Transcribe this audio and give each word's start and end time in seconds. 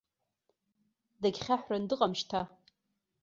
Дагьхьаҳәран 1.21 1.83
дыҟам 1.89 2.13
шьҭа. 2.19 2.41